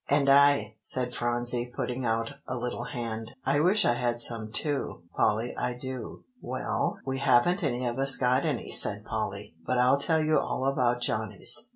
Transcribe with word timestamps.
"And 0.09 0.29
I," 0.31 0.77
said 0.81 1.13
Phronsie 1.13 1.71
putting 1.75 2.07
out 2.07 2.33
a 2.47 2.57
little 2.57 2.85
hand; 2.85 3.35
"I 3.45 3.59
wish 3.59 3.85
I 3.85 3.93
had 3.93 4.19
some 4.19 4.47
too, 4.51 5.03
Polly, 5.15 5.53
I 5.55 5.75
do." 5.75 6.23
"Well, 6.41 6.97
we 7.05 7.19
haven't 7.19 7.63
any 7.63 7.85
of 7.85 7.99
us 7.99 8.17
got 8.17 8.43
any," 8.43 8.71
said 8.71 9.05
Polly. 9.05 9.53
"But 9.63 9.77
I'll 9.77 9.99
tell 9.99 10.23
you 10.23 10.39
all 10.39 10.65
about 10.65 11.01
Johnny's. 11.01 11.67